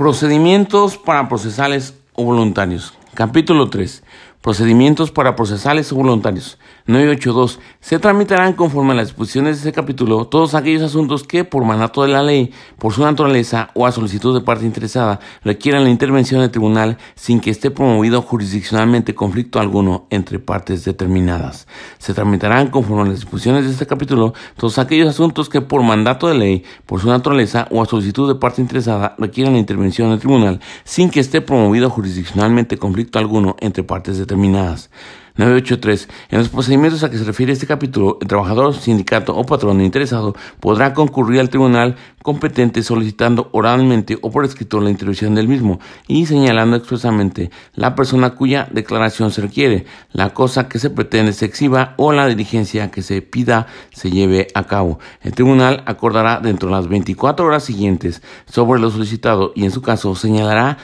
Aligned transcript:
Procedimientos 0.00 0.96
para 0.96 1.28
procesales 1.28 1.92
o 2.14 2.24
voluntarios. 2.24 2.94
Capítulo 3.12 3.68
3. 3.68 4.02
Procedimientos 4.42 5.10
para 5.10 5.36
procesales 5.36 5.92
o 5.92 5.96
voluntarios. 5.96 6.56
982. 6.86 7.58
Se 7.80 7.98
tramitarán 7.98 8.54
conforme 8.54 8.92
a 8.92 8.94
las 8.94 9.08
disposiciones 9.08 9.56
de 9.56 9.68
este 9.68 9.78
capítulo 9.78 10.28
todos 10.28 10.54
aquellos 10.54 10.82
asuntos 10.82 11.24
que, 11.24 11.44
por 11.44 11.66
mandato 11.66 12.02
de 12.02 12.08
la 12.08 12.22
ley, 12.22 12.50
por 12.78 12.94
su 12.94 13.02
naturaleza 13.02 13.68
o 13.74 13.86
a 13.86 13.92
solicitud 13.92 14.32
de 14.32 14.42
parte 14.42 14.64
interesada, 14.64 15.20
requieran 15.44 15.84
la 15.84 15.90
intervención 15.90 16.40
del 16.40 16.50
tribunal 16.50 16.96
sin 17.16 17.40
que 17.40 17.50
esté 17.50 17.70
promovido 17.70 18.22
jurisdiccionalmente 18.22 19.14
conflicto 19.14 19.60
alguno 19.60 20.06
entre 20.08 20.38
partes 20.38 20.86
determinadas. 20.86 21.68
Se 21.98 22.14
tramitarán 22.14 22.68
conforme 22.68 23.02
a 23.02 23.06
las 23.08 23.16
disposiciones 23.16 23.66
de 23.66 23.72
este 23.72 23.86
capítulo 23.86 24.32
todos 24.56 24.78
aquellos 24.78 25.10
asuntos 25.10 25.50
que, 25.50 25.60
por 25.60 25.82
mandato 25.82 26.28
de 26.28 26.34
ley, 26.34 26.64
por 26.86 26.98
su 26.98 27.08
naturaleza 27.08 27.68
o 27.70 27.82
a 27.82 27.86
solicitud 27.86 28.26
de 28.26 28.40
parte 28.40 28.62
interesada, 28.62 29.16
requieran 29.18 29.52
la 29.52 29.58
intervención 29.58 30.08
del 30.08 30.18
tribunal 30.18 30.60
sin 30.84 31.10
que 31.10 31.20
esté 31.20 31.42
promovido 31.42 31.90
jurisdiccionalmente 31.90 32.78
conflicto 32.78 33.18
alguno 33.18 33.54
entre 33.60 33.84
partes 33.84 34.16
determinadas 34.16 34.29
determinadas. 34.30 34.90
983. 35.36 36.08
En 36.30 36.38
los 36.38 36.48
procedimientos 36.48 37.02
a 37.02 37.10
que 37.10 37.16
se 37.16 37.24
refiere 37.24 37.52
este 37.52 37.66
capítulo, 37.66 38.18
el 38.20 38.28
trabajador, 38.28 38.74
sindicato 38.74 39.34
o 39.34 39.46
patrón 39.46 39.80
interesado 39.80 40.34
podrá 40.58 40.92
concurrir 40.92 41.40
al 41.40 41.48
tribunal 41.48 41.96
competente 42.22 42.82
solicitando 42.82 43.48
oralmente 43.52 44.18
o 44.20 44.30
por 44.30 44.44
escrito 44.44 44.80
la 44.80 44.90
intervención 44.90 45.34
del 45.34 45.48
mismo 45.48 45.80
y 46.06 46.26
señalando 46.26 46.76
expresamente 46.76 47.50
la 47.74 47.94
persona 47.94 48.30
cuya 48.30 48.68
declaración 48.70 49.30
se 49.30 49.40
requiere, 49.40 49.86
la 50.12 50.34
cosa 50.34 50.68
que 50.68 50.78
se 50.78 50.90
pretende 50.90 51.32
se 51.32 51.46
exhiba 51.46 51.94
o 51.96 52.12
la 52.12 52.26
diligencia 52.26 52.90
que 52.90 53.00
se 53.00 53.22
pida 53.22 53.66
se 53.94 54.10
lleve 54.10 54.48
a 54.54 54.64
cabo. 54.64 54.98
El 55.22 55.32
tribunal 55.32 55.82
acordará 55.86 56.40
dentro 56.40 56.68
de 56.68 56.74
las 56.74 56.88
24 56.88 57.46
horas 57.46 57.64
siguientes 57.64 58.20
sobre 58.44 58.80
lo 58.80 58.90
solicitado 58.90 59.52
y 59.54 59.64
en 59.64 59.70
su 59.70 59.80
caso 59.80 60.14
señalará 60.14 60.76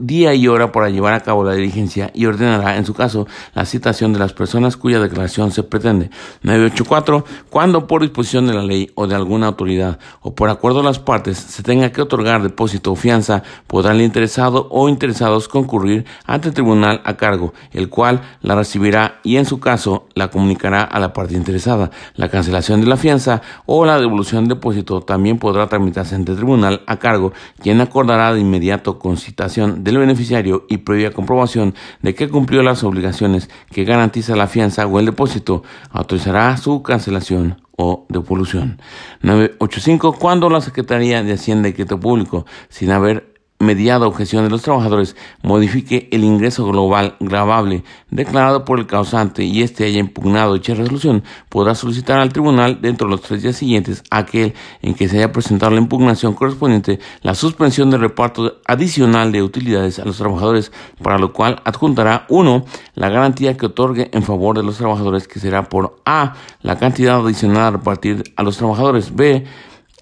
día 0.00 0.34
y 0.34 0.48
hora 0.48 0.72
para 0.72 0.90
llevar 0.90 1.14
a 1.14 1.20
cabo 1.20 1.44
la 1.44 1.54
diligencia 1.54 2.10
y 2.14 2.26
ordenará, 2.26 2.76
en 2.76 2.84
su 2.84 2.94
caso, 2.94 3.26
la 3.54 3.64
citación 3.64 4.12
de 4.12 4.18
las 4.18 4.32
personas 4.32 4.76
cuya 4.76 5.00
declaración 5.00 5.50
se 5.50 5.62
pretende. 5.62 6.10
984. 6.42 7.24
Cuando 7.50 7.86
por 7.86 8.02
disposición 8.02 8.46
de 8.46 8.54
la 8.54 8.62
ley 8.62 8.90
o 8.94 9.06
de 9.06 9.14
alguna 9.14 9.48
autoridad 9.48 9.98
o 10.20 10.34
por 10.34 10.50
acuerdo 10.50 10.78
de 10.78 10.84
las 10.84 10.98
partes 10.98 11.38
se 11.38 11.62
tenga 11.62 11.92
que 11.92 12.02
otorgar 12.02 12.42
depósito 12.42 12.92
o 12.92 12.96
fianza, 12.96 13.42
podrá 13.66 13.92
el 13.92 14.00
interesado 14.00 14.68
o 14.70 14.88
interesados 14.88 15.48
concurrir 15.48 16.04
ante 16.26 16.48
el 16.48 16.54
tribunal 16.54 17.00
a 17.04 17.16
cargo, 17.16 17.54
el 17.72 17.88
cual 17.88 18.22
la 18.42 18.54
recibirá 18.54 19.20
y 19.22 19.36
en 19.36 19.46
su 19.46 19.60
caso 19.60 20.06
la 20.14 20.28
comunicará 20.28 20.82
a 20.82 20.98
la 20.98 21.12
parte 21.12 21.34
interesada. 21.34 21.90
La 22.16 22.28
cancelación 22.28 22.80
de 22.80 22.86
la 22.86 22.96
fianza 22.96 23.42
o 23.66 23.84
la 23.84 24.00
devolución 24.00 24.44
del 24.44 24.56
depósito 24.56 25.00
también 25.00 25.38
podrá 25.38 25.68
tramitarse 25.68 26.14
ante 26.14 26.32
el 26.32 26.38
tribunal 26.38 26.82
a 26.86 26.96
cargo, 26.98 27.32
quien 27.60 27.80
acordará 27.80 28.34
de 28.34 28.40
inmediato 28.40 28.98
con 28.98 29.16
citación 29.16 29.83
del 29.84 29.98
beneficiario 29.98 30.64
y 30.68 30.78
previa 30.78 31.12
comprobación 31.12 31.74
de 32.00 32.14
que 32.14 32.28
cumplió 32.28 32.62
las 32.62 32.82
obligaciones 32.82 33.50
que 33.70 33.84
garantiza 33.84 34.34
la 34.34 34.48
fianza 34.48 34.86
o 34.86 34.98
el 34.98 35.06
depósito, 35.06 35.62
autorizará 35.90 36.56
su 36.56 36.82
cancelación 36.82 37.62
o 37.76 38.06
devolución. 38.08 38.80
985. 39.20 40.14
Cuando 40.14 40.48
la 40.48 40.62
Secretaría 40.62 41.22
de 41.22 41.34
Hacienda 41.34 41.68
y 41.68 41.74
Crédito 41.74 42.00
Público, 42.00 42.46
sin 42.70 42.90
haber 42.92 43.33
mediada 43.64 44.06
objeción 44.06 44.44
de 44.44 44.50
los 44.50 44.62
trabajadores 44.62 45.16
modifique 45.42 46.08
el 46.12 46.24
ingreso 46.24 46.66
global 46.66 47.16
grabable 47.20 47.84
declarado 48.10 48.64
por 48.64 48.78
el 48.78 48.86
causante 48.86 49.42
y 49.44 49.62
éste 49.62 49.84
haya 49.84 49.98
impugnado 49.98 50.54
dicha 50.54 50.74
resolución, 50.74 51.24
podrá 51.48 51.74
solicitar 51.74 52.20
al 52.20 52.32
tribunal 52.32 52.80
dentro 52.80 53.08
de 53.08 53.12
los 53.12 53.22
tres 53.22 53.42
días 53.42 53.56
siguientes 53.56 54.04
aquel 54.10 54.54
en 54.82 54.94
que 54.94 55.08
se 55.08 55.16
haya 55.18 55.32
presentado 55.32 55.72
la 55.72 55.80
impugnación 55.80 56.34
correspondiente 56.34 57.00
la 57.22 57.34
suspensión 57.34 57.90
del 57.90 58.00
reparto 58.00 58.60
adicional 58.66 59.32
de 59.32 59.42
utilidades 59.42 59.98
a 59.98 60.04
los 60.04 60.18
trabajadores, 60.18 60.72
para 61.02 61.18
lo 61.18 61.32
cual 61.32 61.60
adjuntará 61.64 62.26
uno 62.28 62.64
la 62.94 63.08
garantía 63.08 63.56
que 63.56 63.66
otorgue 63.66 64.10
en 64.12 64.22
favor 64.22 64.56
de 64.56 64.62
los 64.62 64.76
trabajadores 64.76 65.28
que 65.28 65.40
será 65.40 65.68
por 65.68 65.96
A 66.04 66.34
la 66.62 66.78
cantidad 66.78 67.16
adicional 67.16 67.62
a 67.62 67.70
repartir 67.72 68.22
a 68.36 68.42
los 68.42 68.56
trabajadores, 68.56 69.14
B 69.14 69.44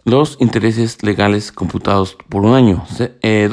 los 0.04 0.36
intereses 0.40 1.02
legales 1.02 1.52
computados 1.52 2.16
por 2.28 2.44
un 2.44 2.54
año. 2.54 2.84
2. 2.88 3.04
Eh, 3.22 3.48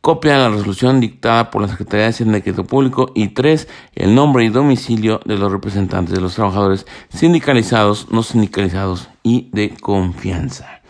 copia 0.00 0.34
de 0.34 0.38
la 0.38 0.50
resolución 0.50 1.00
dictada 1.00 1.50
por 1.50 1.62
la 1.62 1.68
Secretaría 1.68 2.04
de 2.04 2.10
Hacienda 2.10 2.40
Público. 2.64 3.12
Y 3.14 3.28
3. 3.28 3.68
El 3.94 4.14
nombre 4.14 4.44
y 4.44 4.48
domicilio 4.48 5.20
de 5.24 5.36
los 5.36 5.50
representantes 5.50 6.14
de 6.14 6.20
los 6.20 6.34
trabajadores 6.34 6.86
sindicalizados, 7.08 8.10
no 8.10 8.22
sindicalizados 8.22 9.08
y 9.22 9.50
de 9.52 9.74
confianza. 9.80 10.82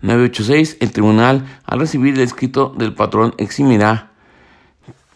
986. 0.00 0.78
El 0.80 0.92
tribunal, 0.92 1.46
al 1.64 1.80
recibir 1.80 2.14
el 2.14 2.20
escrito 2.20 2.74
del 2.76 2.94
patrón, 2.94 3.34
eximirá 3.38 4.12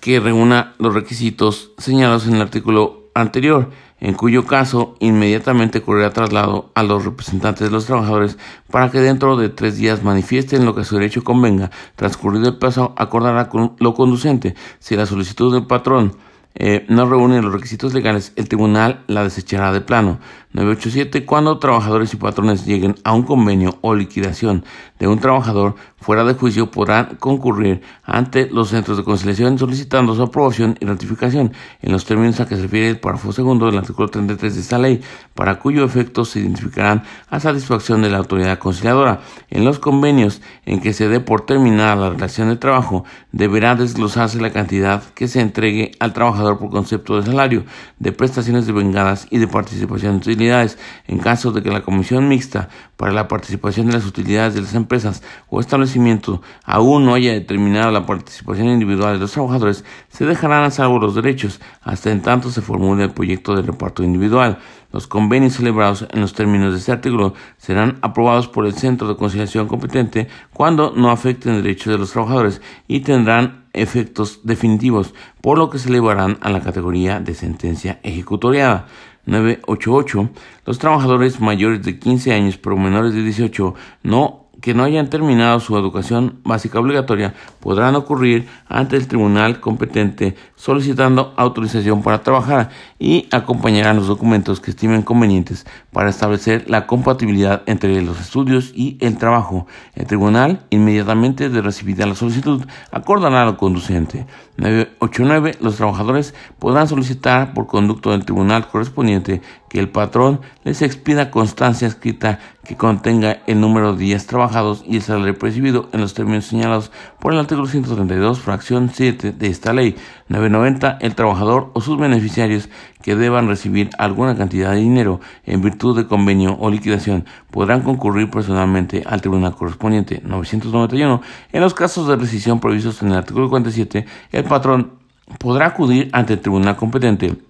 que 0.00 0.19
reúna 0.19 0.75
los 0.78 0.94
requisitos 0.94 1.72
señalados 1.77 2.27
en 2.27 2.34
el 2.34 2.43
artículo 2.43 3.11
anterior 3.15 3.71
en 4.00 4.15
cuyo 4.15 4.47
caso 4.47 4.97
inmediatamente 4.99 5.78
ocurrirá 5.78 6.11
traslado 6.11 6.71
a 6.75 6.83
los 6.83 7.05
representantes 7.05 7.69
de 7.69 7.71
los 7.71 7.87
trabajadores 7.87 8.38
para 8.71 8.91
que 8.91 9.00
dentro 9.00 9.37
de 9.37 9.50
tres 9.50 9.77
días 9.77 10.03
manifiesten 10.03 10.65
lo 10.65 10.75
que 10.75 10.81
a 10.81 10.84
su 10.84 10.97
derecho 10.97 11.22
convenga. 11.22 11.71
Transcurrido 11.97 12.49
el 12.49 12.56
plazo, 12.56 12.94
acordará 12.97 13.49
con 13.49 13.77
lo 13.78 13.94
conducente. 13.94 14.55
Si 14.78 14.97
la 14.97 15.06
solicitud 15.06 15.53
del 15.53 15.66
patrón 15.66 16.16
eh, 16.55 16.84
no 16.88 17.09
reúne 17.09 17.43
los 17.43 17.53
requisitos 17.53 17.94
legales, 17.94 18.33
el 18.37 18.49
tribunal 18.49 19.05
la 19.06 19.22
desechará 19.22 19.72
de 19.72 19.81
plano. 19.81 20.19
987. 20.53 21.25
Cuando 21.27 21.59
trabajadores 21.59 22.12
y 22.12 22.16
patrones 22.16 22.66
lleguen 22.66 22.97
a 23.05 23.12
un 23.12 23.22
convenio 23.22 23.78
o 23.83 23.94
liquidación 23.94 24.65
de 24.99 25.06
un 25.06 25.21
trabajador 25.21 25.77
fuera 25.97 26.25
de 26.25 26.34
juicio, 26.34 26.71
podrán 26.71 27.16
concurrir 27.21 27.83
ante 28.05 28.49
los 28.50 28.69
centros 28.71 28.97
de 28.97 29.05
conciliación 29.05 29.59
solicitando 29.59 30.15
su 30.15 30.22
aprobación 30.22 30.77
y 30.81 30.87
ratificación 30.87 31.53
en 31.83 31.93
los 31.93 32.05
términos 32.05 32.41
a 32.41 32.47
que 32.47 32.56
se 32.56 32.62
refiere 32.62 32.88
el 32.88 32.99
párrafo 32.99 33.33
segundo 33.33 33.66
del 33.66 33.78
artículo 33.78 34.09
33 34.09 34.55
de 34.55 34.61
esta 34.61 34.78
ley, 34.78 35.00
para 35.34 35.59
cuyo 35.59 35.84
efecto 35.84 36.25
se 36.25 36.41
identificarán 36.41 37.05
a 37.28 37.38
satisfacción 37.38 38.03
de 38.03 38.11
la 38.11 38.19
autoridad 38.19 38.59
conciliadora. 38.59 39.21
En 39.50 39.65
los 39.65 39.78
convenios 39.78 40.43
en 40.67 40.81
que 40.81 40.93
se 40.93 41.09
dé 41.09 41.21
por 41.21 41.47
terminada 41.47 41.97
la 41.97 42.11
relación 42.11 42.49
de 42.49 42.56
trabajo, 42.56 43.05
deberá 43.31 43.77
desglosarse 43.77 44.41
la 44.41 44.53
cantidad 44.53 45.03
que 45.15 45.28
se 45.28 45.41
entregue 45.41 45.93
al 46.00 46.12
trabajador 46.12 46.59
por 46.59 46.71
concepto 46.71 47.17
de 47.17 47.27
salario, 47.27 47.65
de 47.99 48.12
prestaciones 48.12 48.67
de 48.67 48.72
vengadas 48.72 49.27
y 49.31 49.38
de 49.38 49.47
participación 49.47 50.22
en 50.41 51.19
caso 51.19 51.53
de 51.53 51.62
que 51.62 51.71
la 51.71 51.83
Comisión 51.83 52.28
Mixta 52.28 52.69
para 52.97 53.12
la 53.12 53.28
Participación 53.28 53.87
de 53.87 53.93
las 53.93 54.06
Utilidades 54.06 54.55
de 54.55 54.62
las 54.62 54.75
Empresas 54.75 55.23
o 55.49 55.61
establecimientos 55.61 56.41
aún 56.65 57.05
no 57.05 57.15
haya 57.15 57.33
determinado 57.33 57.91
la 57.91 58.06
participación 58.06 58.69
individual 58.69 59.15
de 59.15 59.21
los 59.21 59.33
trabajadores, 59.33 59.84
se 60.09 60.25
dejarán 60.25 60.65
a 60.65 60.71
salvo 60.71 60.99
los 60.99 61.15
derechos 61.15 61.61
hasta 61.83 62.11
en 62.11 62.23
tanto 62.23 62.50
se 62.50 62.62
formule 62.62 63.05
el 63.05 63.11
proyecto 63.11 63.55
de 63.55 63.62
reparto 63.62 64.03
individual. 64.03 64.59
Los 64.93 65.06
convenios 65.06 65.55
celebrados 65.55 66.06
en 66.11 66.21
los 66.21 66.34
términos 66.34 66.73
de 66.73 66.79
este 66.79 66.91
artículo 66.91 67.34
serán 67.59 67.99
aprobados 68.03 68.49
por 68.49 68.67
el 68.67 68.75
Centro 68.75 69.06
de 69.06 69.17
Conciliación 69.17 69.69
competente 69.69 70.29
cuando 70.53 70.93
no 70.97 71.11
afecten 71.11 71.62
derechos 71.62 71.93
de 71.93 71.99
los 71.99 72.11
trabajadores 72.11 72.61
y 72.89 73.00
tendrán 73.00 73.67
efectos 73.73 74.41
definitivos, 74.43 75.15
por 75.41 75.59
lo 75.59 75.71
que 75.71 75.79
se 75.79 75.89
elevarán 75.89 76.39
a 76.41 76.50
la 76.50 76.61
categoría 76.61 77.21
de 77.21 77.34
sentencia 77.34 78.00
ejecutoriada. 78.03 78.87
988, 79.26 80.31
los 80.66 80.78
trabajadores 80.78 81.41
mayores 81.41 81.82
de 81.82 81.98
15 81.98 82.32
años 82.32 82.58
pero 82.58 82.76
menores 82.76 83.14
de 83.14 83.22
18 83.22 83.75
no 84.03 84.50
que 84.60 84.75
no 84.75 84.84
hayan 84.84 85.10
terminado 85.10 85.60
su 85.60 85.76
educación 85.76 86.41
básica 86.44 86.78
obligatoria 86.78 87.34
podrán 87.60 87.97
ocurrir 87.97 88.48
ante 88.69 88.97
el 88.97 89.09
tribunal 89.09 89.60
competente 89.60 90.37
solicitando 90.56 91.32
autorización 91.37 92.03
para 92.03 92.22
trabajar 92.22 92.70
y 92.99 93.28
acompañarán 93.31 93.97
los 93.97 94.06
documentos 94.06 94.60
que 94.60 94.70
estimen 94.70 95.03
convenientes 95.03 95.66
para 95.93 96.10
establecer 96.10 96.69
la 96.69 96.87
compatibilidad 96.87 97.62
entre 97.66 98.00
los 98.03 98.20
estudios 98.20 98.72
y 98.75 98.99
el 99.00 99.16
trabajo. 99.16 99.66
El 99.94 100.06
tribunal, 100.06 100.60
inmediatamente 100.70 101.49
de 101.49 101.62
recibida 101.62 102.06
la 102.06 102.14
solicitud, 102.14 102.64
acordará 102.93 103.44
lo 103.44 103.56
conducente. 103.56 104.26
989. 104.58 105.56
Los 105.61 105.76
trabajadores 105.76 106.35
podrán 106.58 106.87
solicitar 106.87 107.55
por 107.55 107.67
conducto 107.67 108.11
del 108.11 108.25
tribunal 108.25 108.69
correspondiente 108.69 109.40
que 109.70 109.78
el 109.78 109.88
patrón 109.88 110.40
les 110.64 110.82
expida 110.82 111.31
constancia 111.31 111.87
escrita 111.87 112.40
que 112.64 112.76
contenga 112.76 113.38
el 113.46 113.61
número 113.61 113.94
de 113.94 114.05
días 114.05 114.26
trabajados 114.26 114.82
y 114.84 114.96
el 114.96 115.02
salario 115.02 115.38
percibido 115.38 115.88
en 115.93 116.00
los 116.00 116.12
términos 116.12 116.44
señalados 116.44 116.90
por 117.20 117.32
el 117.32 117.38
artículo 117.38 117.69
132, 117.69 118.40
fracción 118.40 118.90
7 118.93 119.31
de 119.31 119.46
esta 119.46 119.72
ley. 119.72 119.96
990. 120.28 120.99
El 121.00 121.14
trabajador 121.14 121.70
o 121.72 121.81
sus 121.81 121.99
beneficiarios 121.99 122.69
que 123.00 123.14
deban 123.14 123.46
recibir 123.46 123.90
alguna 123.96 124.37
cantidad 124.37 124.72
de 124.72 124.81
dinero 124.81 125.20
en 125.46 125.62
virtud 125.62 125.96
de 125.96 126.08
convenio 126.08 126.56
o 126.58 126.69
liquidación 126.69 127.25
podrán 127.52 127.82
concurrir 127.82 128.28
personalmente 128.28 129.05
al 129.06 129.20
tribunal 129.20 129.55
correspondiente. 129.55 130.20
991. 130.25 131.23
En 131.52 131.61
los 131.61 131.75
casos 131.75 132.08
de 132.08 132.16
rescisión 132.16 132.58
previstos 132.58 133.02
en 133.02 133.08
el 133.08 133.19
artículo 133.19 133.49
47, 133.49 134.05
el 134.32 134.44
patrón 134.44 134.94
podrá 135.38 135.66
acudir 135.66 136.11
ante 136.12 136.32
el 136.32 136.40
tribunal 136.40 136.75
competente 136.75 137.50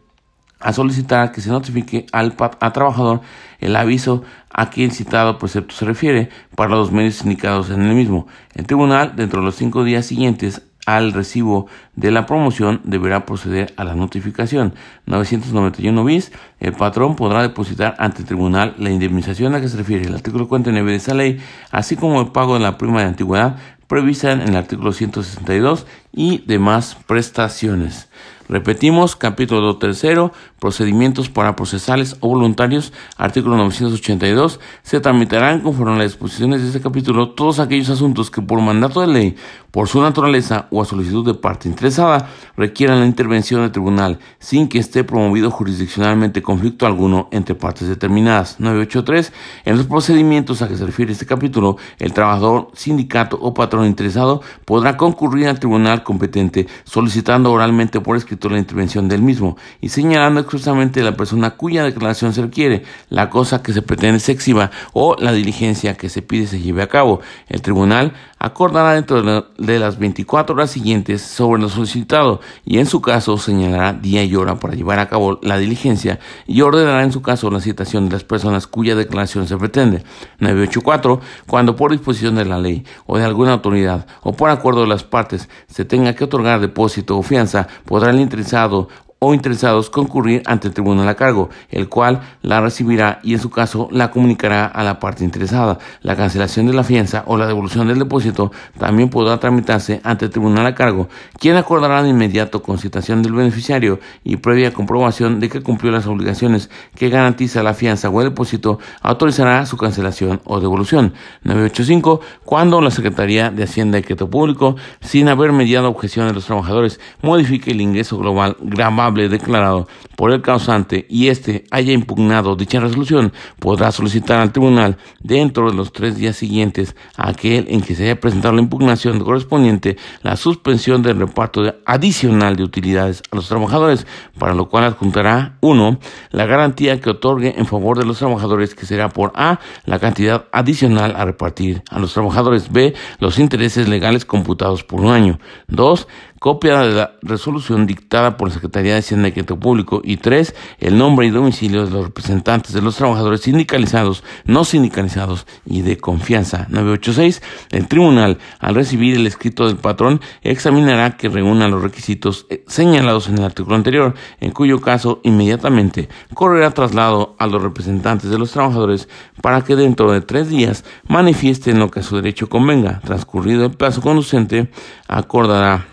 a 0.61 0.73
solicitar 0.73 1.33
que 1.33 1.41
se 1.41 1.51
notifique 1.51 2.07
al 2.13 2.37
trabajador 2.37 3.23
el 3.59 3.77
aviso 3.77 4.23
a 4.51 4.71
quien 4.71 4.91
citado 4.91 5.39
precepto 5.39 5.75
se 5.75 5.85
refiere 5.85 6.29
para 6.55 6.71
los 6.71 6.93
medios 6.93 7.23
indicados 7.23 7.71
en 7.71 7.83
el 7.83 7.95
mismo. 7.95 8.27
El 8.55 8.67
tribunal, 8.67 9.15
dentro 9.17 9.41
de 9.41 9.47
los 9.47 9.57
cinco 9.57 9.85
días 9.85 10.07
siguientes 10.07 10.63
al 10.87 11.13
recibo 11.13 11.67
de 11.95 12.11
la 12.11 12.27
promoción 12.27 12.81
deberá 12.85 13.27
proceder 13.27 13.73
a 13.77 13.85
la 13.85 13.95
notificación. 13.95 14.75
991 15.07 16.05
bis, 16.05 16.33
el 16.59 16.73
patrón 16.73 17.17
podrá 17.17 17.43
depositar 17.43 17.95
ante 17.99 18.23
el 18.23 18.27
tribunal 18.27 18.75
la 18.79 18.91
indemnización 18.91 19.55
a 19.55 19.61
que 19.61 19.69
se 19.69 19.77
refiere 19.77 20.07
el 20.07 20.15
artículo 20.15 20.49
49 20.49 20.91
de 20.91 20.97
esa 20.97 21.15
ley, 21.15 21.41
así 21.71 21.97
como 21.97 22.21
el 22.21 22.29
pago 22.29 22.55
de 22.55 22.61
la 22.61 22.79
prima 22.79 23.01
de 23.01 23.09
antigüedad 23.09 23.57
prevista 23.87 24.33
en 24.33 24.43
el 24.43 24.57
artículo 24.57 24.93
162 24.93 25.87
y 26.13 26.45
demás 26.47 26.97
prestaciones. 27.07 28.09
Repetimos, 28.51 29.15
capítulo 29.15 29.77
tercero, 29.77 30.33
procedimientos 30.59 31.29
para 31.29 31.55
procesales 31.55 32.17
o 32.19 32.27
voluntarios, 32.31 32.93
artículo 33.17 33.57
982, 33.57 34.59
se 34.83 34.99
tramitarán 34.99 35.61
conforme 35.61 35.93
a 35.93 35.99
las 35.99 36.09
disposiciones 36.09 36.61
de 36.61 36.67
este 36.67 36.81
capítulo 36.81 37.31
todos 37.31 37.61
aquellos 37.61 37.91
asuntos 37.91 38.29
que 38.29 38.43
por 38.43 38.61
mandato 38.61 39.03
de 39.03 39.07
ley, 39.07 39.37
por 39.71 39.89
su 39.89 40.01
naturaleza 40.01 40.67
o 40.71 40.83
a 40.83 40.85
solicitud 40.85 41.25
de 41.25 41.35
parte 41.35 41.69
interesada, 41.69 42.29
requieran 42.57 43.01
la 43.01 43.07
intervención 43.07 43.63
del 43.63 43.73
tribunal 43.73 44.19
sin 44.39 44.69
que 44.69 44.79
esté 44.79 45.05
promovido 45.05 45.51
jurisdiccionalmente 45.51 46.43
conflicto 46.43 46.87
alguno 46.87 47.29
entre 47.31 47.55
partes 47.55 47.89
determinadas. 47.89 48.59
983. 48.59 49.33
En 49.65 49.77
los 49.77 49.87
procedimientos 49.87 50.63
a 50.63 50.69
que 50.69 50.77
se 50.77 50.87
refiere 50.87 51.13
este 51.13 51.27
capítulo, 51.27 51.77
el 51.99 52.13
trabajador, 52.13 52.69
sindicato 52.75 53.39
o 53.41 53.55
patrón 53.55 53.87
interesado 53.87 54.43
podrá 54.65 54.97
concurrir 54.97 55.49
al 55.49 55.59
tribunal 55.59 56.03
competente 56.03 56.67
solicitando 56.85 57.53
oralmente 57.53 58.01
por 58.01 58.17
escrito 58.17 58.49
la 58.49 58.59
intervención 58.59 59.09
del 59.09 59.23
mismo 59.23 59.57
y 59.81 59.91
señalando 59.91 60.41
expresamente 60.41 61.03
la 61.03 61.17
persona 61.17 61.51
cuya 61.53 61.85
declaración 61.85 62.33
se 62.33 62.43
requiere, 62.43 62.83
la 63.09 63.31
cosa 63.31 63.63
que 63.63 63.73
se 63.73 63.83
pretende 63.83 64.21
se 64.21 64.33
exhiba 64.33 64.71
o 64.93 65.17
la 65.19 65.33
diligencia 65.33 65.97
que 65.97 66.09
se 66.09 66.23
pide 66.23 66.47
se 66.47 66.61
lleve 66.61 66.83
a 66.83 66.89
cabo. 66.89 67.21
El 67.49 67.63
tribunal 67.63 68.13
acordará 68.39 68.95
dentro 68.95 69.23
de 69.23 69.45
las 69.61 69.99
24 69.99 70.55
horas 70.55 70.71
siguientes 70.71 71.23
sobre 71.23 71.61
lo 71.61 71.69
solicitado 71.69 72.41
y 72.65 72.79
en 72.79 72.87
su 72.87 73.01
caso 73.01 73.37
señalará 73.37 73.93
día 73.93 74.25
y 74.25 74.35
hora 74.35 74.59
para 74.59 74.75
llevar 74.75 74.99
a 74.99 75.09
cabo 75.09 75.39
la 75.43 75.59
diligencia 75.59 76.19
y 76.47 76.63
ordenará 76.63 77.05
en 77.05 77.13
su 77.13 77.23
caso 77.23 77.51
la 77.51 77.61
citación 77.61 78.07
de 78.07 78.13
las 78.15 78.25
personas 78.25 78.67
cuya 78.67 78.95
declaración 78.95 79.47
se 79.47 79.57
pretende. 79.57 80.03
984. 80.39 81.21
Cuando 81.47 81.77
por 81.77 81.93
disposición 81.93 82.37
de 82.37 82.47
la 82.47 82.59
ley 82.59 82.85
o 83.07 83.19
de 83.19 83.25
alguna 83.25 83.53
autoridad 83.53 84.07
o 84.23 84.33
por 84.33 84.51
acuerdo 84.51 84.83
de 84.83 84.89
las 84.89 85.05
partes 85.05 85.49
se 85.69 85.85
tenga 85.85 86.15
que 86.15 86.25
otorgar 86.25 86.61
depósito 86.61 87.19
o 87.19 87.23
fianza, 87.23 87.69
podrá 87.85 88.11
el 88.11 88.21
interesado 88.21 88.89
o 89.21 89.35
interesados 89.35 89.91
concurrir 89.91 90.43
ante 90.47 90.69
el 90.69 90.75
tribunal 90.75 91.07
a 91.09 91.15
cargo, 91.15 91.51
el 91.71 91.89
cual 91.89 92.21
la 92.43 92.61
recibirá 92.61 93.21
y 93.23 93.35
en 93.35 93.39
su 93.39 93.51
caso 93.51 93.89
la 93.93 94.11
comunicará 94.11 94.67
a 94.67 94.83
la 94.83 94.99
parte 94.99 95.25
interesada. 95.25 95.79
La 96.03 96.17
cancelación 96.17 96.67
de 96.67 96.73
la 96.73 96.85
fianza 96.85 97.25
o 97.27 97.37
la 97.37 97.47
devolución 97.47 97.87
del 97.87 97.99
depósito 97.99 98.51
también 98.79 99.11
podrá 99.11 99.39
tramitarse 99.39 100.01
ante 100.05 100.25
el 100.25 100.31
tribunal 100.31 100.67
a 100.67 100.75
cargo, 100.75 101.09
quien 101.39 101.57
acordará 101.57 102.03
de 102.03 102.09
inmediato 102.09 102.63
con 102.63 102.79
citación 102.79 103.23
del 103.23 103.35
beneficiario 103.35 104.01
y 104.25 104.37
previa 104.37 104.73
comprobación 104.73 105.39
de 105.39 105.51
que 105.51 105.63
cumplió 105.63 105.93
las 105.93 106.07
obligaciones 106.07 106.71
que 106.95 107.11
garantiza 107.11 107.63
la 107.63 107.75
fianza 107.75 108.09
o 108.09 108.23
el 108.23 108.31
depósito, 108.31 108.79
autorizará 109.03 109.67
su 109.67 109.77
cancelación 109.77 110.41
o 110.45 110.61
devolución. 110.61 111.13
985. 111.43 112.21
Cuando 112.47 112.81
la 112.81 112.91
Secretaría 112.91 113.51
de 113.51 113.65
Hacienda 113.65 113.99
y 113.99 114.03
Crédito 114.03 114.31
Público, 114.31 114.77
sin 115.03 115.29
haber 115.29 115.53
mediado 115.53 115.91
objeción 115.91 116.27
de 116.27 116.33
los 116.33 116.47
trabajadores, 116.47 117.01
modifique 117.21 117.71
el 117.73 117.83
ingreso 117.83 118.17
global 118.17 118.57
grabado 118.61 119.10
declarado 119.15 119.89
por 120.17 120.33
el 120.33 120.43
causante 120.43 121.07
y 121.09 121.29
éste 121.29 121.65
haya 121.71 121.93
impugnado 121.93 122.57
dicha 122.57 122.81
resolución, 122.81 123.33
podrá 123.59 123.93
solicitar 123.93 124.41
al 124.41 124.53
tribunal 124.53 124.97
dentro 125.21 125.71
de 125.71 125.77
los 125.77 125.93
tres 125.93 126.17
días 126.17 126.37
siguientes 126.37 126.95
a 127.17 127.31
aquel 127.31 127.67
en 127.69 127.81
que 127.81 127.95
se 127.95 128.05
haya 128.05 128.21
presentado 128.21 128.55
la 128.55 128.63
impugnación 128.63 129.19
correspondiente 129.21 129.97
la 130.23 130.37
suspensión 130.37 131.03
del 131.03 131.19
reparto 131.19 131.63
adicional 131.87 132.57
de 132.57 132.63
utilidades 132.63 133.23
a 133.31 133.37
los 133.37 133.49
trabajadores, 133.49 134.07
para 134.39 134.55
lo 134.55 134.69
cual 134.69 134.85
adjuntará 134.85 135.57
uno 135.61 135.99
la 136.31 136.47
garantía 136.47 137.01
que 137.01 137.11
otorgue 137.11 137.55
en 137.57 137.67
favor 137.67 137.99
de 137.99 138.05
los 138.05 138.19
trabajadores 138.19 138.75
que 138.75 138.87
será 138.87 139.09
por 139.09 139.33
A 139.35 139.61
la 139.85 139.99
cantidad 139.99 140.47
adicional 140.53 141.15
a 141.17 141.25
repartir 141.25 141.83
a 141.91 141.99
los 141.99 142.13
trabajadores 142.13 142.71
B 142.73 142.95
los 143.19 143.39
intereses 143.39 143.89
legales 143.89 144.25
computados 144.25 144.85
por 144.85 145.01
un 145.01 145.13
año 145.13 145.39
2 145.69 146.07
copia 146.41 146.81
de 146.81 146.95
la 146.95 147.13
resolución 147.21 147.87
dictada 147.87 148.39
por 148.39 148.49
la 148.49 148.55
Secretaría 148.55 148.95
de 148.95 149.01
Hacienda 149.01 149.29
y 149.29 149.33
Crédito 149.33 149.61
Público 149.61 150.01
y 150.03 150.17
tres, 150.17 150.55
el 150.79 150.97
nombre 150.97 151.27
y 151.27 151.31
domicilio 151.31 151.85
de 151.85 151.91
los 151.91 152.07
representantes 152.07 152.73
de 152.73 152.81
los 152.81 152.97
trabajadores 152.97 153.43
sindicalizados, 153.43 154.25
no 154.47 154.65
sindicalizados 154.65 155.47
y 155.67 155.83
de 155.83 155.99
confianza. 155.99 156.67
986. 156.71 157.43
El 157.71 157.89
tribunal, 157.89 158.39
al 158.59 158.75
recibir 158.75 159.17
el 159.17 159.27
escrito 159.27 159.67
del 159.67 159.77
patrón, 159.77 160.23
examinará 160.41 161.19
que 161.19 161.29
reúna 161.29 161.69
los 161.69 161.83
requisitos 161.83 162.47
eh, 162.49 162.65
señalados 162.67 163.29
en 163.29 163.37
el 163.37 163.45
artículo 163.45 163.77
anterior, 163.77 164.15
en 164.41 164.53
cuyo 164.53 164.81
caso 164.81 165.21
inmediatamente 165.23 166.09
correrá 166.33 166.71
traslado 166.71 167.37
a 167.39 167.47
los 167.47 167.61
representantes 167.61 168.31
de 168.31 168.39
los 168.39 168.53
trabajadores 168.53 169.11
para 169.43 169.63
que 169.63 169.77
dentro 169.77 170.11
de 170.11 170.23
tres 170.23 170.49
días 170.49 170.87
manifiesten 171.07 171.79
lo 171.79 171.91
que 171.91 172.01
a 172.01 172.03
su 172.03 172.17
derecho 172.17 172.49
convenga. 172.49 173.01
Transcurrido 173.01 173.67
el 173.67 173.73
plazo 173.73 174.01
conducente, 174.01 174.71
acordará 175.07 175.90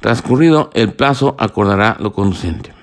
Transcurrido 0.00 0.70
el 0.74 0.92
plazo, 0.92 1.36
acordará 1.38 1.96
lo 2.00 2.12
conducente. 2.12 2.80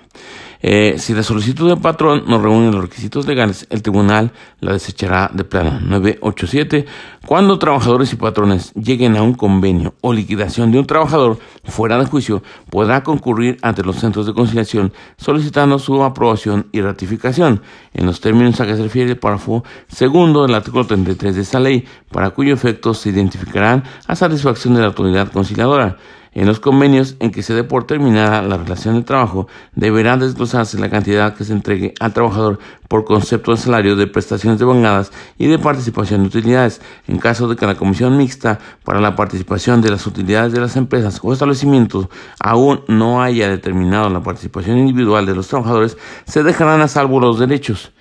Eh, 0.62 0.96
si 0.98 1.14
la 1.14 1.22
solicitud 1.22 1.69
del 1.69 1.78
patrón 1.78 2.24
no 2.28 2.42
reúne 2.42 2.72
los 2.72 2.81
requisitos 2.81 3.28
legales, 3.28 3.68
el 3.69 3.84
tribunal 3.84 4.31
la 4.60 4.74
desechará 4.74 5.30
de 5.34 5.44
plano. 5.44 5.80
987. 5.81 6.86
Cuando 7.25 7.60
trabajadores 7.60 8.12
y 8.14 8.16
patrones 8.16 8.74
lleguen 8.74 9.16
a 9.18 9.22
un 9.22 9.34
convenio 9.34 9.94
o 10.02 10.14
liquidación 10.14 10.72
de 10.72 10.80
un 10.80 10.88
trabajador 10.88 11.38
fuera 11.64 11.98
de 11.98 12.06
juicio, 12.06 12.42
podrá 12.69 13.04
concurrir 13.04 13.58
ante 13.62 13.84
los 13.84 13.98
centros 13.98 14.25
de 14.25 14.34
conciliación 14.34 14.94
solicitando 15.18 15.78
su 15.78 16.04
aprobación 16.04 16.68
y 16.72 16.81
ratificación 16.81 17.62
en 17.94 18.06
los 18.06 18.19
términos 18.19 18.60
a 18.60 18.66
que 18.66 18.75
se 18.75 18.84
refiere 18.84 19.12
el 19.12 19.18
párrafo 19.18 19.64
segundo 19.88 20.44
del 20.44 20.56
artículo 20.56 20.88
33 20.88 21.36
de 21.36 21.42
esta 21.42 21.60
ley, 21.60 21.86
para 22.12 22.31
cuyo 22.31 22.54
efecto 22.54 22.94
se 22.94 23.10
identificarán 23.10 23.84
a 24.08 24.16
satisfacción 24.16 24.74
de 24.74 24.81
la 24.81 24.88
autoridad 24.88 25.31
conciliadora. 25.31 25.98
En 26.38 26.45
los 26.45 26.60
convenios 26.60 27.16
en 27.19 27.31
que 27.31 27.42
se 27.42 27.56
dé 27.56 27.63
por 27.63 27.86
terminada 27.86 28.44
la 28.44 28.57
relación 28.57 28.94
de 28.94 29.01
trabajo, 29.01 29.48
deberá 29.74 30.18
desglosarse 30.18 30.80
la 30.80 30.88
cantidad 30.88 31.36
que 31.36 31.44
se 31.44 31.51
entregue 31.51 31.95
al 32.00 32.13
trabajador 32.13 32.60
por 32.88 33.06
concepto 33.06 33.50
de 33.50 33.57
salario, 33.57 33.95
de 33.95 34.06
prestaciones 34.06 34.60
de 34.60 34.66
bangadas 34.66 35.12
y 35.39 35.48
de 35.48 35.57
participación 35.57 36.22
de 36.22 36.28
utilidades. 36.28 36.80
En 37.07 37.18
caso 37.18 37.48
de 37.48 37.56
que 37.56 37.66
la 37.66 37.74
comisión 37.74 38.18
mixta 38.18 38.60
para 38.84 39.01
la 39.01 39.16
participación 39.16 39.81
de 39.81 39.90
las 39.90 40.06
utilidades 40.06 40.54
de 40.54 40.59
las 40.59 40.76
empresas 40.76 41.19
o 41.23 41.33
establecimientos 41.33 42.07
aún 42.40 42.81
no 42.88 43.23
haya 43.23 43.50
determinado 43.50 44.07
la 44.12 44.21
participación 44.21 44.78
individual 44.78 45.26
de 45.26 45.33
los 45.33 45.47
trabajadores, 45.47 45.97
se 46.28 46.44
dejarán 46.44 46.81
a 46.81 46.88
salvo 46.88 47.19
los 47.19 47.40
derechos 47.40 47.94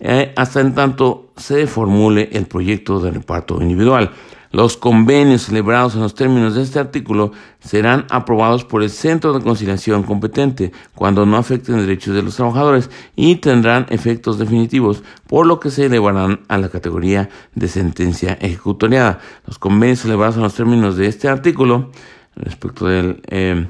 eh, 0.00 0.32
hasta 0.34 0.60
en 0.60 0.74
tanto 0.74 1.32
se 1.36 1.66
formule 1.66 2.30
el 2.32 2.46
proyecto 2.46 3.00
de 3.00 3.10
reparto 3.10 3.60
individual. 3.60 4.10
Los 4.52 4.76
convenios 4.76 5.42
celebrados 5.42 5.94
en 5.94 6.02
los 6.02 6.14
términos 6.14 6.54
de 6.54 6.62
este 6.62 6.78
artículo 6.78 7.32
serán 7.60 8.06
aprobados 8.10 8.64
por 8.64 8.82
el 8.82 8.90
centro 8.90 9.32
de 9.32 9.42
conciliación 9.42 10.02
competente 10.02 10.72
cuando 10.94 11.24
no 11.24 11.38
afecten 11.38 11.78
derechos 11.78 12.14
de 12.14 12.22
los 12.22 12.36
trabajadores 12.36 12.90
y 13.16 13.36
tendrán 13.36 13.86
efectos 13.88 14.38
definitivos, 14.38 15.02
por 15.26 15.46
lo 15.46 15.58
que 15.58 15.70
se 15.70 15.86
elevarán 15.86 16.40
a 16.48 16.58
la 16.58 16.68
categoría 16.68 17.30
de 17.54 17.66
sentencia 17.66 18.34
ejecutoriada. 18.34 19.20
Los 19.46 19.58
convenios 19.58 20.00
celebrados 20.00 20.36
en 20.36 20.42
los 20.42 20.54
términos 20.54 20.96
de 20.96 21.06
este 21.06 21.28
artículo 21.28 21.90
respecto 22.36 22.86
de 22.86 23.20
eh, 23.28 23.66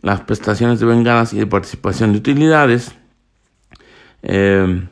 las 0.00 0.20
prestaciones 0.20 0.78
de 0.78 0.86
vengadas 0.86 1.32
y 1.32 1.38
de 1.38 1.46
participación 1.46 2.12
de 2.12 2.18
utilidades 2.18 2.94
eh, 4.22 4.86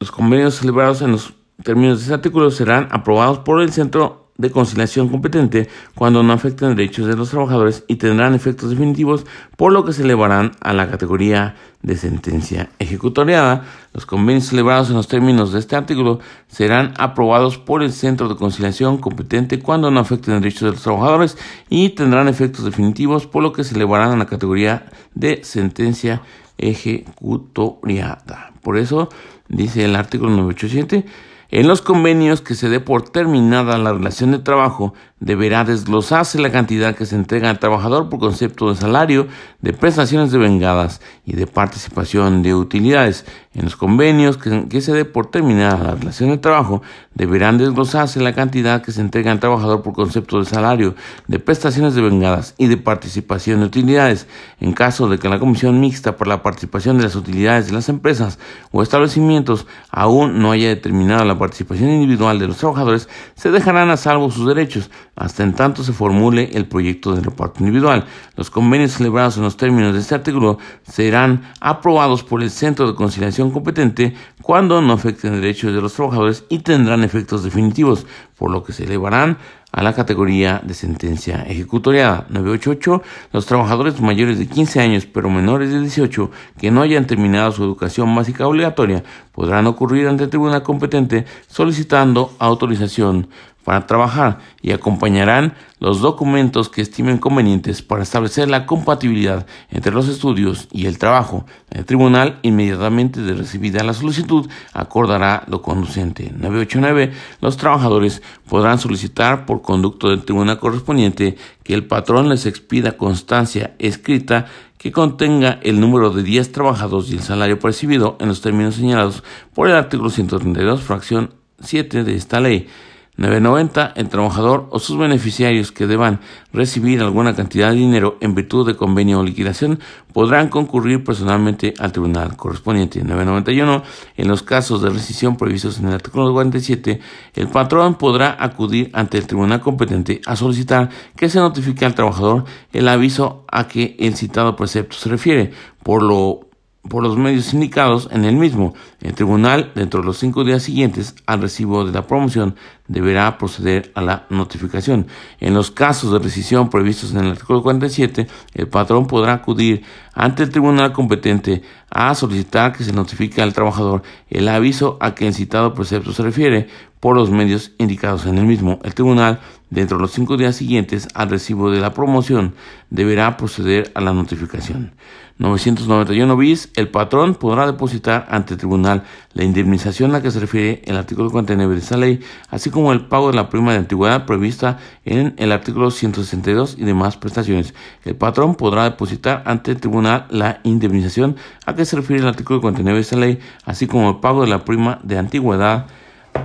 los 0.00 0.10
convenios 0.10 0.56
celebrados 0.56 1.02
en 1.02 1.12
los 1.12 1.32
términos 1.62 1.98
de 1.98 2.02
este 2.02 2.14
artículo 2.14 2.50
serán 2.50 2.88
aprobados 2.90 3.38
por 3.40 3.60
el 3.60 3.72
Centro 3.72 4.22
de 4.38 4.50
Conciliación 4.50 5.08
competente 5.08 5.68
cuando 5.94 6.22
no 6.22 6.32
afecten 6.32 6.74
derechos 6.74 7.06
de 7.06 7.16
los 7.16 7.30
trabajadores 7.30 7.84
y 7.86 7.96
tendrán 7.96 8.34
efectos 8.34 8.70
definitivos, 8.70 9.26
por 9.56 9.72
lo 9.72 9.84
que 9.84 9.92
se 9.92 10.02
elevarán 10.02 10.52
a 10.60 10.72
la 10.72 10.90
categoría 10.90 11.54
de 11.82 11.96
sentencia 11.96 12.70
ejecutoriada. 12.78 13.64
Los 13.92 14.06
convenios 14.06 14.46
celebrados 14.46 14.88
en 14.90 14.96
los 14.96 15.08
términos 15.08 15.52
de 15.52 15.58
este 15.58 15.76
artículo 15.76 16.20
serán 16.48 16.94
aprobados 16.98 17.58
por 17.58 17.82
el 17.82 17.92
Centro 17.92 18.28
de 18.28 18.36
Conciliación 18.36 18.98
competente 18.98 19.58
cuando 19.58 19.90
no 19.90 20.00
afecten 20.00 20.40
derechos 20.40 20.62
de 20.62 20.70
los 20.70 20.82
trabajadores 20.82 21.36
y 21.68 21.90
tendrán 21.90 22.28
efectos 22.28 22.64
definitivos, 22.64 23.26
por 23.26 23.42
lo 23.42 23.52
que 23.52 23.64
se 23.64 23.74
elevarán 23.74 24.12
a 24.12 24.16
la 24.16 24.26
categoría 24.26 24.86
de 25.14 25.44
sentencia 25.44 26.22
ejecutoriada. 26.58 28.52
Por 28.62 28.78
eso 28.78 29.08
dice 29.48 29.84
el 29.84 29.96
artículo 29.96 30.30
987 30.30 31.04
en 31.52 31.68
los 31.68 31.82
convenios 31.82 32.40
que 32.40 32.54
se 32.54 32.70
dé 32.70 32.80
por 32.80 33.08
terminada 33.10 33.76
la 33.76 33.92
relación 33.92 34.32
de 34.32 34.38
trabajo, 34.38 34.94
deberá 35.22 35.62
desglosarse 35.62 36.40
la 36.40 36.50
cantidad 36.50 36.96
que 36.96 37.06
se 37.06 37.14
entrega 37.14 37.48
al 37.48 37.60
trabajador 37.60 38.08
por 38.08 38.18
concepto 38.18 38.68
de 38.68 38.74
salario, 38.74 39.28
de 39.60 39.72
prestaciones 39.72 40.32
de 40.32 40.38
vengadas 40.38 41.00
y 41.24 41.34
de 41.34 41.46
participación 41.46 42.42
de 42.42 42.56
utilidades. 42.56 43.24
En 43.54 43.64
los 43.64 43.76
convenios 43.76 44.36
que, 44.36 44.80
se 44.80 44.92
dé 44.92 45.04
por 45.04 45.30
terminada 45.30 45.78
la 45.78 45.94
relación 45.94 46.30
de 46.30 46.38
trabajo, 46.38 46.82
deberán 47.14 47.58
desglosarse 47.58 48.18
la 48.20 48.32
cantidad 48.32 48.82
que 48.82 48.90
se 48.90 49.00
entrega 49.00 49.30
al 49.30 49.38
trabajador 49.38 49.82
por 49.82 49.92
concepto 49.92 50.38
de 50.38 50.46
salario, 50.46 50.96
de 51.28 51.38
prestaciones 51.38 51.94
de 51.94 52.02
vengadas 52.02 52.54
y 52.58 52.66
de 52.66 52.78
participación 52.78 53.60
de 53.60 53.66
utilidades. 53.66 54.26
En 54.58 54.72
caso 54.72 55.08
de 55.08 55.18
que 55.18 55.28
la 55.28 55.38
Comisión 55.38 55.78
Mixta 55.80 56.16
por 56.16 56.26
la 56.26 56.42
participación 56.42 56.96
de 56.96 57.04
las 57.04 57.14
utilidades 57.14 57.66
de 57.66 57.74
las 57.74 57.88
empresas 57.88 58.38
o 58.72 58.82
establecimientos 58.82 59.66
aún 59.90 60.40
no 60.40 60.50
haya 60.50 60.68
determinado 60.68 61.24
la 61.24 61.38
participación 61.38 61.90
individual 61.90 62.38
de 62.40 62.48
los 62.48 62.56
trabajadores, 62.56 63.08
se 63.36 63.50
dejarán 63.50 63.90
a 63.90 63.96
salvo 63.96 64.30
sus 64.30 64.48
derechos 64.48 64.90
hasta 65.14 65.42
en 65.42 65.54
tanto 65.54 65.84
se 65.84 65.92
formule 65.92 66.50
el 66.54 66.66
proyecto 66.66 67.14
de 67.14 67.20
reparto 67.20 67.60
individual. 67.60 68.06
Los 68.36 68.50
convenios 68.50 68.92
celebrados 68.92 69.36
en 69.36 69.42
los 69.42 69.56
términos 69.56 69.92
de 69.92 70.00
este 70.00 70.14
artículo 70.14 70.58
serán 70.82 71.52
aprobados 71.60 72.22
por 72.22 72.42
el 72.42 72.50
centro 72.50 72.86
de 72.86 72.94
conciliación 72.94 73.50
competente 73.50 74.14
cuando 74.40 74.80
no 74.80 74.94
afecten 74.94 75.40
derechos 75.40 75.74
de 75.74 75.80
los 75.80 75.92
trabajadores 75.92 76.44
y 76.48 76.60
tendrán 76.60 77.04
efectos 77.04 77.44
definitivos, 77.44 78.06
por 78.36 78.50
lo 78.50 78.64
que 78.64 78.72
se 78.72 78.84
elevarán 78.84 79.38
a 79.72 79.82
la 79.82 79.94
categoría 79.94 80.60
de 80.62 80.74
sentencia 80.74 81.42
ejecutoriada. 81.48 82.26
988. 82.28 83.02
Los 83.32 83.46
trabajadores 83.46 84.00
mayores 84.00 84.38
de 84.38 84.46
15 84.46 84.80
años 84.80 85.06
pero 85.06 85.30
menores 85.30 85.70
de 85.70 85.80
18 85.80 86.30
que 86.58 86.70
no 86.70 86.82
hayan 86.82 87.06
terminado 87.06 87.52
su 87.52 87.64
educación 87.64 88.14
básica 88.14 88.46
obligatoria 88.46 89.02
podrán 89.32 89.66
ocurrir 89.66 90.08
ante 90.08 90.24
el 90.24 90.30
tribunal 90.30 90.62
competente 90.62 91.24
solicitando 91.48 92.34
autorización 92.38 93.28
para 93.64 93.86
trabajar 93.86 94.38
y 94.60 94.72
acompañarán 94.72 95.54
los 95.78 96.00
documentos 96.00 96.68
que 96.68 96.80
estimen 96.80 97.18
convenientes 97.18 97.82
para 97.82 98.02
establecer 98.02 98.48
la 98.48 98.66
compatibilidad 98.66 99.46
entre 99.70 99.92
los 99.92 100.08
estudios 100.08 100.68
y 100.70 100.86
el 100.86 100.98
trabajo. 100.98 101.44
El 101.70 101.84
tribunal, 101.84 102.38
inmediatamente 102.42 103.20
de 103.20 103.34
recibida 103.34 103.82
la 103.82 103.94
solicitud, 103.94 104.48
acordará 104.72 105.44
lo 105.48 105.62
conducente. 105.62 106.32
989. 106.36 107.12
Los 107.40 107.56
trabajadores 107.56 108.22
podrán 108.48 108.78
solicitar 108.78 109.44
por 109.46 109.62
conducto 109.62 110.08
del 110.10 110.24
tribunal 110.24 110.58
correspondiente 110.58 111.36
que 111.64 111.74
el 111.74 111.86
patrón 111.86 112.28
les 112.28 112.46
expida 112.46 112.96
constancia 112.96 113.74
escrita 113.78 114.46
que 114.78 114.90
contenga 114.90 115.60
el 115.62 115.80
número 115.80 116.10
de 116.10 116.24
días 116.24 116.50
trabajados 116.50 117.10
y 117.10 117.14
el 117.14 117.22
salario 117.22 117.60
percibido 117.60 118.16
en 118.18 118.26
los 118.26 118.40
términos 118.40 118.74
señalados 118.74 119.22
por 119.54 119.68
el 119.68 119.76
artículo 119.76 120.10
132, 120.10 120.82
fracción 120.82 121.34
7 121.60 122.02
de 122.02 122.16
esta 122.16 122.40
ley. 122.40 122.68
990. 123.16 123.92
El 123.96 124.08
trabajador 124.08 124.68
o 124.70 124.78
sus 124.78 124.96
beneficiarios 124.96 125.70
que 125.70 125.86
deban 125.86 126.20
recibir 126.52 127.00
alguna 127.02 127.34
cantidad 127.34 127.70
de 127.70 127.76
dinero 127.76 128.16
en 128.20 128.34
virtud 128.34 128.66
de 128.66 128.74
convenio 128.74 129.20
o 129.20 129.22
liquidación 129.22 129.80
podrán 130.12 130.48
concurrir 130.48 131.04
personalmente 131.04 131.74
al 131.78 131.92
tribunal 131.92 132.36
correspondiente. 132.36 133.04
991. 133.04 133.82
En 134.16 134.28
los 134.28 134.42
casos 134.42 134.80
de 134.80 134.90
rescisión 134.90 135.36
previstos 135.36 135.78
en 135.78 135.88
el 135.88 135.94
artículo 135.94 136.32
47, 136.32 137.00
el 137.34 137.48
patrón 137.48 137.96
podrá 137.96 138.36
acudir 138.38 138.90
ante 138.94 139.18
el 139.18 139.26
tribunal 139.26 139.60
competente 139.60 140.22
a 140.26 140.34
solicitar 140.34 140.88
que 141.14 141.28
se 141.28 141.38
notifique 141.38 141.84
al 141.84 141.94
trabajador 141.94 142.44
el 142.72 142.88
aviso 142.88 143.44
a 143.50 143.68
que 143.68 143.94
el 143.98 144.16
citado 144.16 144.56
precepto 144.56 144.96
se 144.96 145.10
refiere. 145.10 145.52
Por 145.82 146.02
lo 146.02 146.52
por 146.88 147.02
los 147.02 147.16
medios 147.16 147.54
indicados 147.54 148.08
en 148.10 148.24
el 148.24 148.36
mismo. 148.36 148.74
El 149.00 149.14
tribunal, 149.14 149.72
dentro 149.74 150.00
de 150.00 150.06
los 150.06 150.18
cinco 150.18 150.44
días 150.44 150.62
siguientes 150.62 151.14
al 151.26 151.40
recibo 151.40 151.84
de 151.84 151.92
la 151.92 152.06
promoción, 152.06 152.56
deberá 152.92 153.38
proceder 153.38 153.90
a 153.94 154.02
la 154.02 154.26
notificación. 154.28 155.06
En 155.40 155.54
los 155.54 155.70
casos 155.70 156.12
de 156.12 156.18
rescisión 156.18 156.68
previstos 156.68 157.12
en 157.12 157.24
el 157.24 157.30
artículo 157.32 157.62
47, 157.62 158.26
el 158.54 158.68
patrón 158.68 159.06
podrá 159.06 159.32
acudir 159.32 159.82
ante 160.14 160.42
el 160.42 160.50
tribunal 160.50 160.92
competente 160.92 161.62
a 161.90 162.14
solicitar 162.14 162.72
que 162.72 162.84
se 162.84 162.92
notifique 162.92 163.40
al 163.40 163.54
trabajador 163.54 164.02
el 164.28 164.46
aviso 164.48 164.98
a 165.00 165.14
que 165.14 165.26
el 165.26 165.34
citado 165.34 165.72
precepto 165.72 166.12
se 166.12 166.22
refiere 166.22 166.68
por 167.00 167.16
los 167.16 167.30
medios 167.30 167.72
indicados 167.78 168.26
en 168.26 168.38
el 168.38 168.44
mismo. 168.44 168.78
El 168.84 168.94
tribunal, 168.94 169.40
dentro 169.70 169.96
de 169.96 170.02
los 170.02 170.12
cinco 170.12 170.36
días 170.36 170.54
siguientes 170.54 171.08
al 171.14 171.30
recibo 171.30 171.70
de 171.70 171.80
la 171.80 171.94
promoción, 171.94 172.54
deberá 172.90 173.36
proceder 173.36 173.90
a 173.94 174.00
la 174.02 174.12
notificación. 174.12 174.92
991 175.38 176.36
bis, 176.36 176.70
el 176.76 176.88
patrón 176.88 177.34
podrá 177.34 177.66
depositar 177.66 178.26
ante 178.30 178.54
el 178.54 178.58
tribunal 178.58 179.02
la 179.32 179.42
indemnización 179.42 180.14
a 180.14 180.22
que 180.22 180.30
se 180.30 180.38
refiere 180.38 180.82
el 180.84 180.96
artículo 180.96 181.30
49 181.30 181.74
de 181.74 181.80
esta 181.80 181.96
ley, 181.96 182.20
así 182.50 182.70
como 182.82 182.92
el 182.92 183.02
pago 183.02 183.30
de 183.30 183.36
la 183.36 183.48
prima 183.48 183.70
de 183.70 183.78
antigüedad 183.78 184.26
prevista 184.26 184.78
en 185.04 185.34
el 185.36 185.52
artículo 185.52 185.92
162 185.92 186.74
y 186.76 186.84
demás 186.84 187.16
prestaciones. 187.16 187.74
El 188.04 188.16
patrón 188.16 188.56
podrá 188.56 188.82
depositar 188.82 189.44
ante 189.46 189.70
el 189.70 189.76
tribunal 189.78 190.26
la 190.30 190.58
indemnización 190.64 191.36
a 191.64 191.76
que 191.76 191.84
se 191.84 191.94
refiere 191.94 192.22
el 192.22 192.28
artículo 192.28 192.60
49 192.60 192.96
de 192.96 193.00
esta 193.00 193.16
ley, 193.16 193.38
así 193.66 193.86
como 193.86 194.10
el 194.10 194.16
pago 194.16 194.40
de 194.40 194.48
la 194.48 194.64
prima 194.64 194.98
de 195.04 195.16
antigüedad 195.16 195.86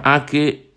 a 0.04 0.28
que 0.28 0.72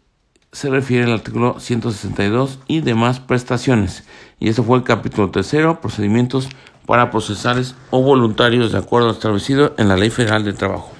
se 0.50 0.70
refiere 0.70 1.04
el 1.04 1.12
artículo 1.12 1.60
162 1.60 2.60
y 2.66 2.80
demás 2.80 3.20
prestaciones. 3.20 4.04
Y 4.38 4.48
eso 4.48 4.64
fue 4.64 4.78
el 4.78 4.84
capítulo 4.84 5.28
tercero, 5.30 5.82
procedimientos 5.82 6.48
para 6.86 7.10
procesales 7.10 7.74
o 7.90 8.00
voluntarios 8.00 8.72
de 8.72 8.78
acuerdo 8.78 9.10
establecido 9.10 9.74
en 9.76 9.88
la 9.88 9.98
Ley 9.98 10.08
Federal 10.08 10.42
del 10.42 10.54
Trabajo. 10.54 10.99